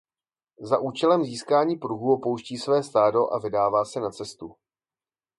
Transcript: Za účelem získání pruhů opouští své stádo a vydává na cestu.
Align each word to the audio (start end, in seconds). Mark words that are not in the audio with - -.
Za 0.59 0.79
účelem 0.79 1.23
získání 1.23 1.75
pruhů 1.75 2.13
opouští 2.13 2.57
své 2.57 2.83
stádo 2.83 3.33
a 3.33 3.39
vydává 3.39 3.83
na 3.99 4.09
cestu. 4.09 4.55